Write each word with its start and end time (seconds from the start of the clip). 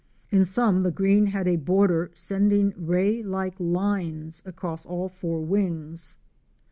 In 0.31 0.45
some 0.45 0.81
the 0.81 0.89
green 0.89 1.27
had 1.27 1.47
a 1.47 1.57
border 1.57 2.09
sending 2.15 2.73
ray 2.75 3.21
like 3.21 3.53
lines 3.59 4.41
across 4.47 4.83
all 4.83 5.09
four 5.09 5.41
wings. 5.41 6.17